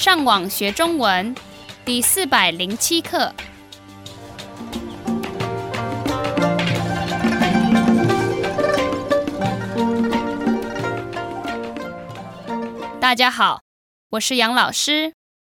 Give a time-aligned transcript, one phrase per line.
[0.00, 1.34] 上网学中文
[1.84, 3.34] 第四百零七课。
[12.98, 13.60] 大家好，
[14.12, 15.12] 我是杨老师，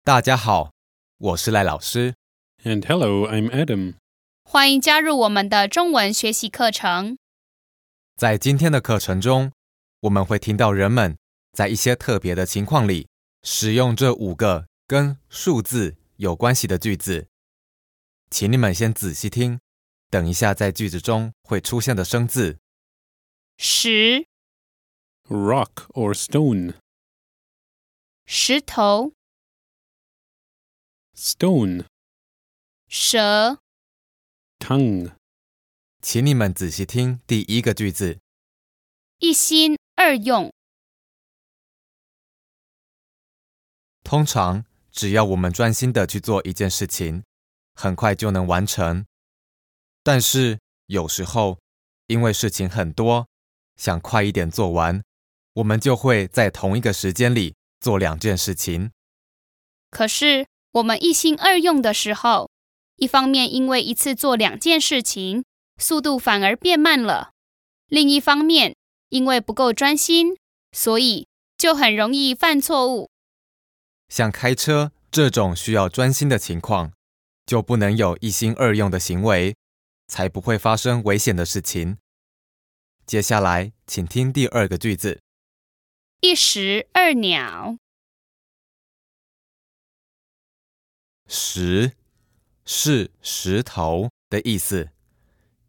[0.04, 0.72] 大家好，
[1.20, 2.16] 我是赖老师。
[2.64, 3.94] And hello, I'm Adam.
[4.44, 7.20] 欢迎加入我们的中文学习课程。
[8.18, 9.52] 在今天的课程中，
[10.00, 11.16] 我们会听到人们
[11.54, 13.08] 在一些特别的情况里
[13.44, 17.28] 使用这五个跟数字有关系的句子。
[18.30, 19.60] 请你们先仔细听，
[20.10, 22.60] 等一下在句子中会出现的生字。
[23.58, 24.26] 石、
[25.28, 26.76] Rock or stone.
[28.26, 29.14] 石头、
[31.16, 31.86] Stone.
[32.88, 33.60] 蛇、
[34.60, 35.16] Tongue.
[36.02, 38.20] 请你们仔细听第一个句子。
[39.20, 40.52] 一心二用。
[44.04, 47.24] 通常，只要我们专心的去做一件事情，
[47.76, 49.06] 很快就能完成。
[50.04, 51.60] 但是有时候，
[52.08, 53.28] 因为事情很多，
[53.78, 55.04] 想快一点做完，
[55.54, 58.92] 我们就会在同一个时间里做两件事情。
[59.90, 62.50] 可是我们一心二用的时候，
[62.96, 65.44] 一方面因为一次做两件事情，
[65.78, 67.32] 速度反而变慢了；
[67.88, 68.76] 另一方面，
[69.10, 70.36] 因为不够专心，
[70.72, 71.28] 所以
[71.58, 73.11] 就很容易犯错误。
[74.12, 76.92] 像开车这种需要专心的情况，
[77.46, 79.56] 就不能有一心二用的行为，
[80.10, 81.98] 才不会发生危险的事情。
[83.06, 85.22] 接下来，请听第二个句子。
[86.20, 87.78] 一石二鸟，
[91.26, 91.94] 石
[92.66, 94.90] 是石头的意思，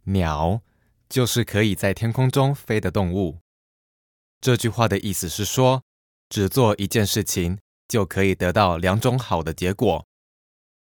[0.02, 0.62] 鸟
[1.08, 3.38] 就是可以在天空中飞的动物。
[4.40, 5.84] 这句话的意思是说，
[6.28, 7.60] 只做一件事情
[7.92, 10.06] 就可以得到两种好的结果，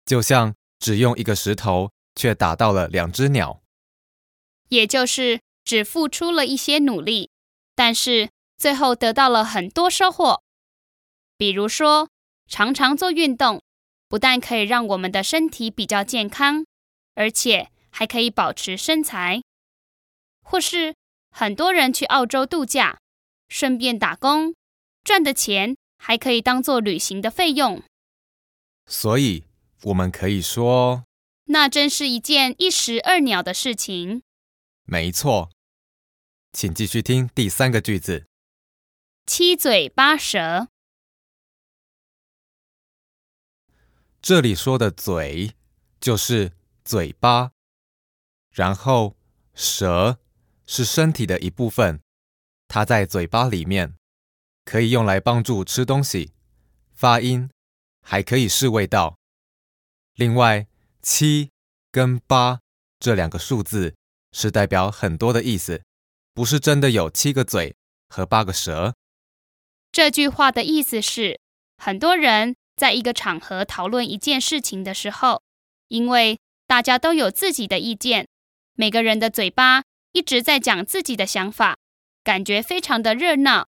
[0.05, 3.61] 就像只用一个石头却打到了两只鸟。
[4.69, 7.31] 也就是只付出了一些努力，
[7.75, 10.41] 但是最后得到了很多收获。
[11.35, 12.07] 比如说，
[12.47, 13.61] 常常做运动，
[14.07, 16.65] 不但可以让我们的身体比较健康，
[17.15, 19.41] 而且还可以保持身材。
[20.41, 20.95] 或是
[21.29, 22.99] 很多人去澳洲度假，
[23.49, 24.55] 顺便打工，
[25.03, 25.75] 赚的钱
[26.07, 27.81] 还可以当做旅行的费用，
[28.85, 29.45] 所以，
[29.85, 31.03] 我们可以说，
[31.45, 34.21] 那真是一件一石二鸟的事情。
[34.83, 35.49] 没错。
[36.53, 38.27] 请继续听第三个句子。
[39.25, 40.67] 七嘴八舌，
[44.21, 45.55] 这里说的嘴
[45.99, 46.51] 就是
[46.83, 47.49] 嘴巴，
[48.51, 49.17] 然后
[49.55, 50.19] 舌
[50.67, 51.99] 是身体的一部分，
[52.67, 53.95] 它在嘴巴里面，
[54.65, 56.33] 可以用来帮助吃东西、
[56.93, 57.49] 发音，
[58.01, 59.15] 还可以是味道。
[60.15, 60.67] 另外，
[61.01, 61.51] 七
[61.91, 62.59] 跟八
[62.99, 63.95] 这两个数字
[64.31, 65.83] 是代表很多的意思，
[66.33, 67.75] 不是真的有七个嘴
[68.09, 68.95] 和八个舌。
[69.91, 71.39] 这句话的意思是，
[71.77, 75.43] 很多人在一个场合讨论一件事情的时候，
[75.89, 78.27] 因为大家都有自己的意见，
[78.73, 81.77] 每个人的嘴巴一直在讲自己的想法，
[82.23, 83.67] 感觉非常的热闹。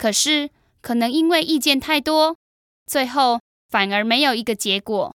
[0.00, 0.48] 可是，
[0.80, 2.38] 可能因为意见太多，
[2.86, 3.38] 最后
[3.68, 5.14] 反而没有一个结果。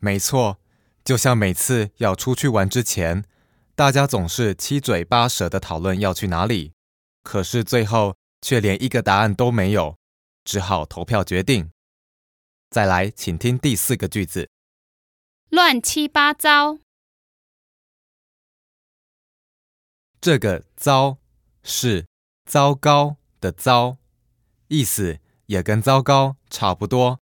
[0.00, 0.58] 没错，
[1.04, 3.24] 就像每次要出去玩之前，
[3.76, 6.72] 大家总是七嘴八舌的讨论要去哪里，
[7.22, 9.96] 可是最后却连一个答案都没有，
[10.44, 11.70] 只好投票决定。
[12.70, 14.50] 再来，请听第四个句子。
[15.50, 16.80] 乱七八糟，
[20.20, 21.18] 这个“糟”
[21.62, 22.08] 是
[22.44, 23.98] 糟糕的“糟”，
[24.66, 27.20] 意思也跟糟糕差不多，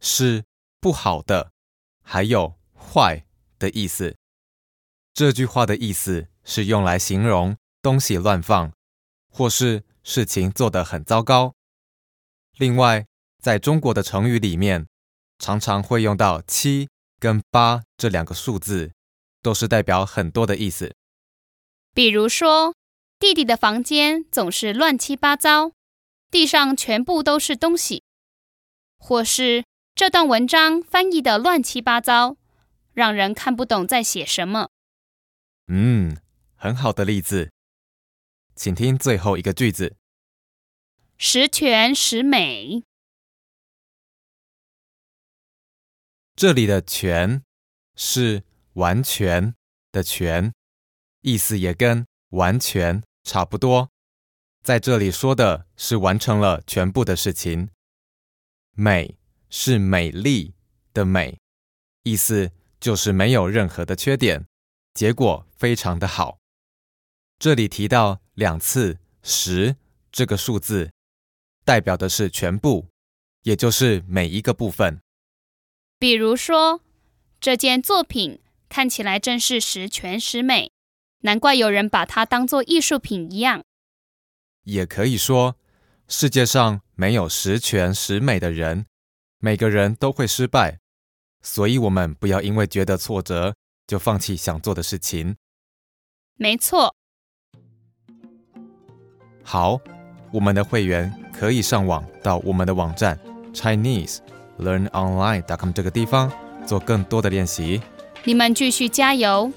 [0.00, 0.44] 是
[0.80, 1.52] 不好的，
[2.02, 3.24] 还有坏
[3.60, 4.16] 的意思。
[5.12, 8.72] 这句话的意思是用来形容东西乱放，
[9.30, 11.54] 或是事情做得很糟糕。
[12.56, 13.06] 另外，
[13.40, 14.88] 在中国的成语里面，
[15.38, 16.88] 常常会用到七
[17.20, 18.92] 跟八这两个数字，
[19.40, 20.92] 都是代表很多的意思。
[21.94, 22.74] 比如说，
[23.24, 25.72] 弟弟的房间总是乱七八糟，
[26.30, 28.02] 地上全部都是东西；
[28.98, 32.36] 或是这段文章翻译的乱七八糟，
[32.92, 34.68] 让人看不懂在写什么。
[35.68, 36.18] 嗯，
[36.54, 37.50] 很好的例子。
[38.54, 39.96] 请听最后一个句子。
[41.16, 42.82] 十全十美，
[46.36, 47.42] 这里的“全”
[47.96, 48.42] 是
[48.74, 49.54] 完全
[49.90, 50.52] 的“全”，
[51.24, 53.90] 意思也跟完全差不多。
[54.62, 57.70] 在这里说的是完成了全部的事情。
[58.76, 59.18] 美
[59.50, 60.54] 是美丽
[60.92, 61.38] 的美，
[62.02, 62.50] 意思
[62.80, 64.46] 就是没有任何的缺点，
[64.94, 66.38] 结果非常的好。
[67.38, 69.76] 这里提到两次十
[70.10, 70.90] 这个数字，
[71.64, 72.88] 代表的是全部，
[73.42, 75.00] 也就是每一个部分。
[75.98, 76.80] 比如说，
[77.40, 80.72] 这件作品看起来真是十全十美，
[81.24, 83.64] 难怪有人把它当做艺术品一样。
[84.64, 85.56] 也可以说，
[86.06, 88.84] 世界上没有十全十美的人，
[89.38, 90.78] 每个人都会失败，
[91.42, 93.54] 所以我们不要因为觉得挫折
[93.86, 95.36] 就放弃想做的事情。
[96.36, 96.94] 没错，
[99.42, 99.80] 好，
[100.30, 103.18] 我们的会员可以上网到我们的网站
[103.54, 104.18] Chinese
[104.58, 106.30] Learn Online.com 这个地方
[106.66, 107.80] 做更多的练习。
[108.24, 109.50] 你们继续加油！